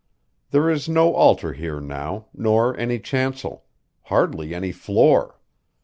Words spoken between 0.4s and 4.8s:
There is no altar here now, nor any chancel; hardly any